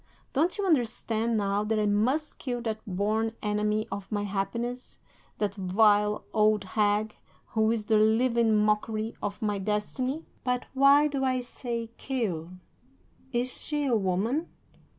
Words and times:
Don't 0.33 0.57
you 0.57 0.65
understand, 0.65 1.37
now, 1.37 1.63
that 1.63 1.77
I 1.77 1.85
must 1.85 2.39
kill 2.39 2.59
that 2.63 2.79
born 2.87 3.33
enemy 3.43 3.87
of 3.91 4.11
my 4.11 4.23
happiness, 4.23 4.97
that 5.37 5.53
vile 5.53 6.23
old 6.33 6.63
hag, 6.63 7.17
who 7.49 7.69
is 7.69 7.85
the 7.85 7.97
living 7.99 8.55
mockery 8.55 9.15
of 9.21 9.43
my 9.43 9.59
destiny? 9.59 10.25
"'But 10.43 10.65
why 10.73 11.07
do 11.07 11.23
I 11.23 11.41
say 11.41 11.91
kill? 11.97 12.49
Is 13.31 13.61
she 13.61 13.85
a 13.85 13.95
woman? 13.95 14.47